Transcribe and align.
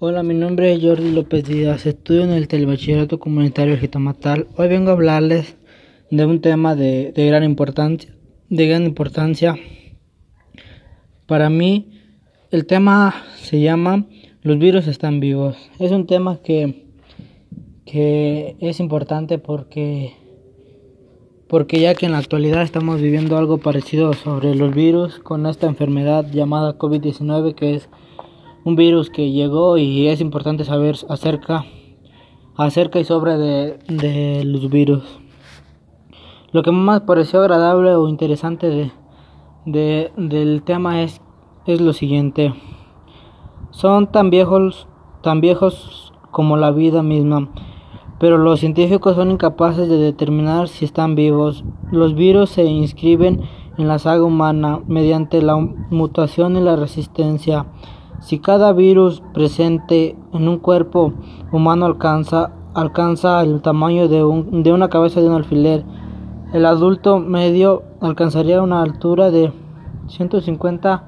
Hola, 0.00 0.22
mi 0.22 0.32
nombre 0.32 0.72
es 0.72 0.80
Jordi 0.80 1.10
López 1.10 1.42
Díaz, 1.42 1.84
estudio 1.84 2.22
en 2.22 2.30
el 2.30 2.46
Telebachillerato 2.46 3.18
Comunitario 3.18 3.76
Gitamatal. 3.76 4.46
Hoy 4.56 4.68
vengo 4.68 4.90
a 4.90 4.92
hablarles 4.92 5.56
de 6.12 6.24
un 6.24 6.40
tema 6.40 6.76
de, 6.76 7.10
de, 7.10 7.26
gran 7.26 7.42
importancia, 7.42 8.14
de 8.48 8.68
gran 8.68 8.84
importancia. 8.84 9.56
Para 11.26 11.50
mí, 11.50 11.98
el 12.52 12.64
tema 12.64 13.12
se 13.38 13.60
llama 13.60 14.06
Los 14.42 14.60
virus 14.60 14.86
están 14.86 15.18
vivos. 15.18 15.56
Es 15.80 15.90
un 15.90 16.06
tema 16.06 16.38
que, 16.44 16.86
que 17.84 18.54
es 18.60 18.78
importante 18.78 19.40
porque, 19.40 20.12
porque 21.48 21.80
ya 21.80 21.96
que 21.96 22.06
en 22.06 22.12
la 22.12 22.18
actualidad 22.18 22.62
estamos 22.62 23.00
viviendo 23.00 23.36
algo 23.36 23.58
parecido 23.58 24.12
sobre 24.12 24.54
los 24.54 24.72
virus 24.72 25.18
con 25.18 25.44
esta 25.46 25.66
enfermedad 25.66 26.24
llamada 26.30 26.78
COVID-19 26.78 27.56
que 27.56 27.74
es 27.74 27.88
un 28.68 28.76
virus 28.76 29.08
que 29.08 29.30
llegó 29.30 29.78
y 29.78 30.08
es 30.08 30.20
importante 30.20 30.62
saber 30.62 30.94
acerca, 31.08 31.64
acerca 32.54 33.00
y 33.00 33.04
sobre 33.04 33.38
de, 33.38 33.78
de 33.88 34.44
los 34.44 34.68
virus. 34.68 35.04
Lo 36.52 36.62
que 36.62 36.70
más 36.70 37.00
pareció 37.00 37.40
agradable 37.40 37.94
o 37.94 38.08
interesante 38.08 38.68
de, 38.68 38.92
de, 39.64 40.12
del 40.18 40.62
tema 40.64 41.02
es, 41.02 41.22
es 41.64 41.80
lo 41.80 41.94
siguiente. 41.94 42.52
Son 43.70 44.12
tan 44.12 44.28
viejos, 44.28 44.86
tan 45.22 45.40
viejos 45.40 46.12
como 46.30 46.58
la 46.58 46.70
vida 46.70 47.02
misma, 47.02 47.48
pero 48.20 48.36
los 48.36 48.60
científicos 48.60 49.16
son 49.16 49.30
incapaces 49.30 49.88
de 49.88 49.96
determinar 49.96 50.68
si 50.68 50.84
están 50.84 51.14
vivos. 51.14 51.64
Los 51.90 52.14
virus 52.14 52.50
se 52.50 52.64
inscriben 52.64 53.44
en 53.78 53.88
la 53.88 53.98
saga 53.98 54.24
humana 54.24 54.82
mediante 54.86 55.40
la 55.40 55.56
mutación 55.56 56.58
y 56.58 56.60
la 56.60 56.76
resistencia. 56.76 57.64
Si 58.20 58.40
cada 58.40 58.72
virus 58.72 59.22
presente 59.32 60.16
en 60.32 60.48
un 60.48 60.58
cuerpo 60.58 61.12
humano 61.52 61.86
alcanza, 61.86 62.52
alcanza 62.74 63.40
el 63.42 63.62
tamaño 63.62 64.08
de, 64.08 64.24
un, 64.24 64.62
de 64.62 64.72
una 64.72 64.88
cabeza 64.88 65.20
de 65.20 65.28
un 65.28 65.34
alfiler, 65.34 65.84
el 66.52 66.66
adulto 66.66 67.18
medio 67.20 67.82
alcanzaría 68.00 68.62
una 68.62 68.82
altura 68.82 69.30
de 69.30 69.52
150, 70.08 71.04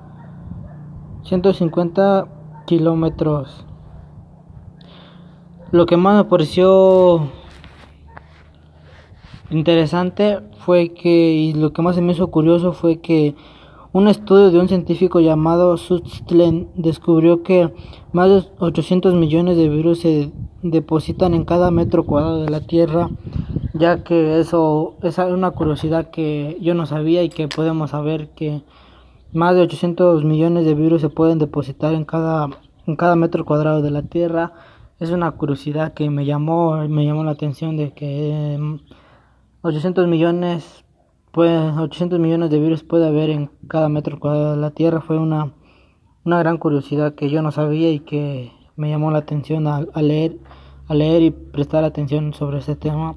150 1.23 2.29
kilómetros. 2.67 3.67
Lo 5.73 5.87
que 5.87 5.97
más 5.97 6.17
me 6.17 6.25
pareció 6.25 7.29
interesante 9.51 10.41
fue 10.59 10.93
que, 10.93 11.33
y 11.33 11.53
lo 11.55 11.73
que 11.73 11.83
más 11.83 11.97
se 11.97 12.03
me 12.03 12.13
hizo 12.13 12.31
curioso 12.31 12.73
fue 12.73 13.01
que 13.01 13.35
un 13.93 14.07
estudio 14.07 14.51
de 14.51 14.59
un 14.59 14.69
científico 14.69 15.21
llamado 15.21 15.77
Sutherland 15.77 16.69
descubrió 16.75 17.43
que 17.43 17.73
más 18.13 18.29
de 18.29 18.45
800 18.61 19.15
millones 19.15 19.57
de 19.57 19.69
virus 19.69 20.01
se 20.01 20.31
depositan 20.63 21.35
en 21.35 21.45
cada 21.45 21.71
metro 21.71 22.05
cuadrado 22.05 22.43
de 22.43 22.51
la 22.51 22.61
Tierra, 22.61 23.11
ya 23.75 24.05
que 24.05 24.39
eso 24.39 24.95
es 25.03 25.19
una 25.19 25.51
curiosidad 25.51 26.11
que 26.11 26.57
yo 26.61 26.75
no 26.75 26.87
sabía 26.87 27.25
y 27.25 27.31
que 27.31 27.49
podemos 27.49 27.91
saber 27.91 28.29
que 28.31 28.63
más 29.33 29.55
de 29.57 29.63
800 29.63 30.25
millones 30.25 30.65
de 30.65 30.75
virus 30.75 31.01
se 31.01 31.09
pueden 31.09 31.39
depositar 31.39 31.95
en 31.95 32.05
cada, 32.05 32.49
en 32.87 32.95
cada 32.95 33.17
metro 33.17 33.45
cuadrado 33.45 33.83
de 33.83 33.91
la 33.91 34.03
Tierra. 34.03 34.53
Es 35.01 35.11
una 35.11 35.33
curiosidad 35.33 35.95
que 35.95 36.11
me 36.11 36.27
llamó, 36.27 36.77
me 36.89 37.05
llamó 37.07 37.25
la 37.25 37.33
atención 37.33 37.77
de 37.77 37.93
que 37.93 38.79
800 39.63 40.07
millones 40.07 40.85
pues 41.33 41.77
800 41.77 42.19
millones 42.19 42.51
de 42.51 42.59
virus 42.59 42.83
puede 42.83 43.07
haber 43.07 43.31
en 43.31 43.51
cada 43.69 43.89
metro 43.89 44.19
cuadrado 44.19 44.53
de 44.53 44.61
la 44.61 44.71
Tierra. 44.73 45.01
Fue 45.01 45.19
una, 45.19 45.53
una 46.25 46.39
gran 46.39 46.59
curiosidad 46.59 47.15
que 47.15 47.31
yo 47.31 47.43
no 47.43 47.53
sabía 47.53 47.91
y 47.91 48.01
que 48.01 48.53
me 48.77 48.91
llamó 48.91 49.11
la 49.11 49.19
atención 49.19 49.67
a, 49.67 49.87
a 49.93 50.03
leer, 50.03 50.39
a 50.89 50.95
leer 50.95 51.23
y 51.23 51.31
prestar 51.31 51.85
atención 51.85 52.35
sobre 52.35 52.59
este 52.59 52.75
tema. 52.77 53.15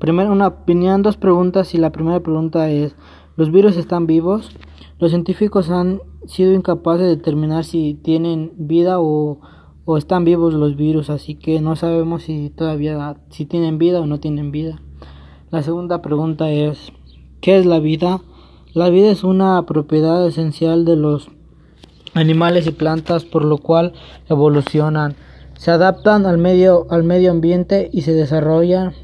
Primero 0.00 0.32
una 0.32 0.48
opinión, 0.48 1.02
dos 1.02 1.16
preguntas 1.16 1.74
y 1.74 1.78
la 1.78 1.92
primera 1.92 2.20
pregunta 2.20 2.68
es, 2.70 2.96
¿los 3.36 3.52
virus 3.52 3.76
están 3.76 4.06
vivos? 4.06 4.50
Los 4.98 5.10
científicos 5.10 5.70
han 5.70 6.00
sido 6.26 6.52
incapaces 6.54 7.02
de 7.02 7.16
determinar 7.16 7.64
si 7.64 7.94
tienen 7.94 8.52
vida 8.56 9.00
o, 9.00 9.40
o 9.84 9.96
están 9.96 10.24
vivos 10.24 10.54
los 10.54 10.76
virus, 10.76 11.08
así 11.08 11.36
que 11.36 11.60
no 11.60 11.76
sabemos 11.76 12.24
si 12.24 12.50
todavía 12.50 13.16
si 13.30 13.46
tienen 13.46 13.78
vida 13.78 14.00
o 14.00 14.06
no 14.06 14.18
tienen 14.18 14.50
vida. 14.50 14.80
La 15.54 15.62
segunda 15.62 16.02
pregunta 16.02 16.50
es, 16.50 16.90
¿qué 17.40 17.56
es 17.56 17.64
la 17.64 17.78
vida? 17.78 18.20
La 18.72 18.90
vida 18.90 19.12
es 19.12 19.22
una 19.22 19.64
propiedad 19.66 20.26
esencial 20.26 20.84
de 20.84 20.96
los 20.96 21.28
animales 22.12 22.66
y 22.66 22.72
plantas 22.72 23.24
por 23.24 23.44
lo 23.44 23.58
cual 23.58 23.92
evolucionan, 24.28 25.14
se 25.56 25.70
adaptan 25.70 26.26
al 26.26 26.38
medio, 26.38 26.88
al 26.90 27.04
medio 27.04 27.30
ambiente 27.30 27.88
y 27.92 28.00
se 28.00 28.14
desarrollan 28.14 28.94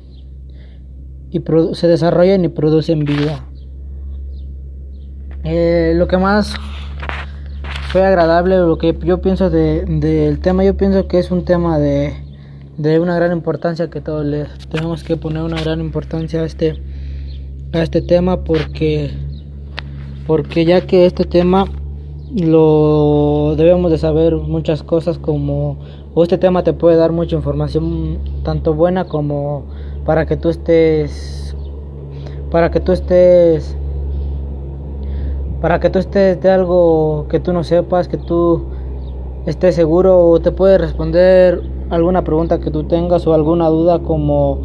y 1.31 1.41
se 1.75 1.87
desarrollan 1.87 2.45
y 2.45 2.49
producen 2.49 3.05
vida. 3.05 3.47
Eh, 5.45 5.93
lo 5.95 6.09
que 6.09 6.19
más 6.19 6.57
fue 7.93 8.05
agradable, 8.05 8.57
lo 8.57 8.77
que 8.77 8.99
yo 9.05 9.21
pienso 9.21 9.51
del 9.51 10.01
de, 10.01 10.37
tema, 10.43 10.65
yo 10.65 10.77
pienso 10.77 11.07
que 11.07 11.21
es 11.21 11.31
un 11.31 11.45
tema 11.45 11.79
de 11.79 12.13
de 12.81 12.99
una 12.99 13.15
gran 13.15 13.33
importancia 13.33 13.91
que 13.91 14.01
todos 14.01 14.25
le 14.25 14.47
tenemos 14.71 15.05
que 15.05 15.19
poner 15.19 15.43
una 15.43 15.61
gran 15.61 15.81
importancia 15.81 16.41
a 16.41 16.47
este 16.47 16.83
a 17.75 17.83
este 17.83 18.01
tema 18.01 18.43
porque 18.43 19.11
porque 20.27 20.65
ya 20.65 20.81
que 20.81 21.05
este 21.05 21.27
tema 21.27 21.67
lo 22.35 23.55
debemos 23.59 23.91
de 23.91 23.99
saber 23.99 24.35
muchas 24.35 24.83
cosas 24.83 25.19
como 25.19 25.77
este 26.17 26.39
tema 26.39 26.65
te 26.65 26.73
puede 26.73 26.97
dar 26.97 27.13
mucha 27.13 27.37
información 27.37 28.19
tanto 28.45 28.73
buena 28.73 29.05
como 29.05 29.65
para 30.07 30.25
que 30.25 30.39
tú 30.39 30.49
estés 30.49 31.55
para 32.51 32.71
que 32.71 32.81
tú 32.81 32.93
estés 32.93 33.77
para 35.61 35.81
que 35.81 35.91
tú 35.91 35.99
estés 35.99 36.41
de 36.41 36.51
algo 36.51 37.27
que 37.29 37.41
tú 37.41 37.53
no 37.53 37.63
sepas 37.63 38.09
que 38.09 38.17
tú 38.17 38.65
estés 39.45 39.75
seguro 39.75 40.31
o 40.31 40.41
te 40.41 40.51
puede 40.51 40.79
responder 40.79 41.80
alguna 41.91 42.23
pregunta 42.25 42.61
que 42.61 42.71
tú 42.71 42.85
tengas 42.85 43.27
o 43.27 43.35
alguna 43.35 43.69
duda 43.69 43.99
como, 43.99 44.63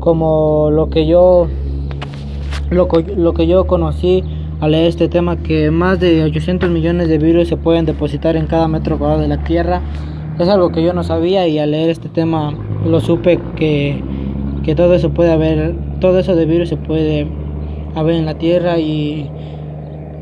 como 0.00 0.70
lo 0.70 0.88
que 0.88 1.06
yo 1.06 1.48
lo, 2.70 2.88
lo 3.16 3.34
que 3.34 3.46
yo 3.46 3.66
conocí 3.66 4.24
al 4.60 4.70
leer 4.70 4.86
este 4.86 5.08
tema 5.08 5.38
que 5.38 5.70
más 5.72 5.98
de 5.98 6.22
800 6.22 6.70
millones 6.70 7.08
de 7.08 7.18
virus 7.18 7.48
se 7.48 7.56
pueden 7.56 7.84
depositar 7.84 8.36
en 8.36 8.46
cada 8.46 8.68
metro 8.68 8.96
cuadrado 8.96 9.20
de 9.20 9.28
la 9.28 9.42
Tierra. 9.42 9.82
Es 10.38 10.48
algo 10.48 10.70
que 10.70 10.82
yo 10.82 10.92
no 10.92 11.02
sabía 11.02 11.46
y 11.48 11.58
al 11.58 11.72
leer 11.72 11.90
este 11.90 12.08
tema 12.08 12.54
lo 12.86 13.00
supe 13.00 13.40
que, 13.56 14.02
que 14.64 14.74
todo 14.74 14.94
eso 14.94 15.10
puede 15.10 15.32
haber 15.32 15.74
todo 16.00 16.18
eso 16.18 16.34
de 16.34 16.46
virus 16.46 16.68
se 16.68 16.76
puede 16.76 17.26
haber 17.94 18.14
en 18.14 18.24
la 18.24 18.38
Tierra 18.38 18.78
y 18.78 19.28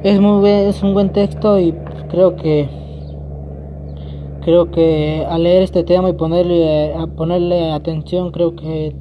es 0.03 0.21
muy 0.21 0.49
es 0.49 0.83
un 0.83 0.95
buen 0.95 1.11
texto 1.11 1.61
y 1.61 1.75
creo 2.11 2.37
que 2.37 2.80
creo 4.51 4.73
que 4.73 5.25
al 5.29 5.45
leer 5.45 5.63
este 5.63 5.85
tema 5.85 6.09
y 6.11 6.15
ponerle, 6.15 6.93
a 6.95 7.07
ponerle 7.07 7.71
atención, 7.71 8.33
creo 8.33 8.57
que 8.57 8.97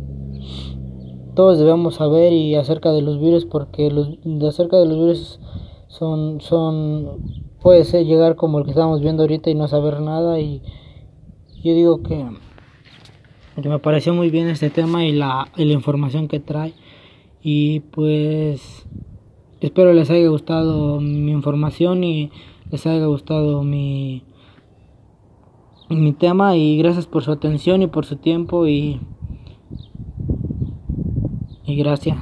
todos 1.36 1.58
debemos 1.58 1.96
saber 1.96 2.34
y 2.34 2.54
acerca 2.54 2.92
de 2.92 3.02
los 3.02 3.20
virus, 3.20 3.46
porque 3.46 3.90
los, 3.90 4.10
acerca 4.48 4.78
de 4.78 4.86
los 4.86 4.98
virus 5.00 5.40
son, 5.88 6.40
son, 6.40 7.48
puede 7.64 7.84
ser 7.84 8.06
llegar 8.06 8.36
como 8.36 8.60
el 8.60 8.66
que 8.66 8.70
estamos 8.70 9.02
viendo 9.02 9.24
ahorita 9.24 9.50
y 9.50 9.56
no 9.56 9.68
saber 9.68 10.02
nada. 10.02 10.40
Y 10.40 10.62
yo 11.64 11.74
digo 11.74 12.04
que, 12.04 12.28
que 13.60 13.70
me 13.70 13.80
pareció 13.80 14.14
muy 14.14 14.30
bien 14.30 14.50
este 14.50 14.70
tema 14.70 15.04
y 15.04 15.14
la, 15.14 15.48
y 15.58 15.66
la 15.66 15.74
información 15.74 16.28
que 16.28 16.40
trae. 16.40 16.76
Y 17.42 17.80
pues 17.80 18.86
espero 19.62 19.94
les 19.94 20.12
haya 20.12 20.28
gustado 20.28 21.02
mi 21.02 21.32
información 21.32 22.04
y 22.04 22.30
les 22.70 22.86
haya 22.86 23.04
gustado 23.08 23.64
mi 23.64 24.29
mi 25.90 26.14
tema 26.14 26.56
y 26.56 26.78
gracias 26.78 27.08
por 27.08 27.24
su 27.24 27.32
atención 27.32 27.82
y 27.82 27.88
por 27.88 28.06
su 28.06 28.18
tiempo 28.18 28.68
y, 28.68 29.00
y 31.66 31.76
gracias. 31.76 32.18